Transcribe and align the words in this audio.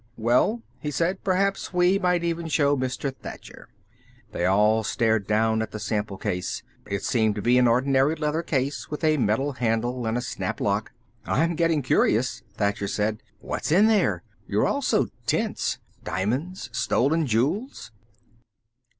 "Well?" 0.17 0.63
he 0.79 0.89
said. 0.89 1.23
"Perhaps 1.23 1.75
we 1.75 1.99
might 1.99 2.23
even 2.23 2.47
show 2.47 2.75
Mr. 2.75 3.13
Thacher." 3.15 3.69
They 4.31 4.47
all 4.47 4.83
stared 4.83 5.27
down 5.27 5.61
at 5.61 5.69
the 5.69 5.79
sample 5.79 6.17
case. 6.17 6.63
It 6.89 7.03
seemed 7.03 7.35
to 7.35 7.41
be 7.43 7.59
an 7.59 7.67
ordinary 7.67 8.15
leather 8.15 8.41
case, 8.41 8.89
with 8.89 9.03
a 9.03 9.17
metal 9.17 9.51
handle 9.53 10.07
and 10.07 10.17
a 10.17 10.21
snap 10.21 10.59
lock. 10.59 10.91
"I'm 11.27 11.53
getting 11.53 11.83
curious," 11.83 12.41
Thacher 12.57 12.87
said. 12.87 13.21
"What's 13.41 13.71
in 13.71 13.85
there? 13.85 14.23
You're 14.47 14.65
all 14.65 14.81
so 14.81 15.07
tense. 15.27 15.77
Diamonds? 16.03 16.71
Stolen 16.73 17.27
jewels?" 17.27 17.91